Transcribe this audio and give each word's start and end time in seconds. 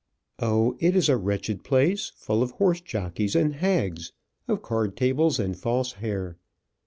"Oh, 0.39 0.75
it 0.79 0.95
is 0.95 1.09
a 1.09 1.15
wretched 1.15 1.63
place; 1.63 2.11
full 2.15 2.41
of 2.41 2.49
horse 2.53 2.81
jockeys 2.81 3.35
and 3.35 3.53
hags 3.53 4.13
of 4.47 4.63
card 4.63 4.97
tables 4.97 5.37
and 5.39 5.55
false 5.55 5.91
hair." 5.93 6.37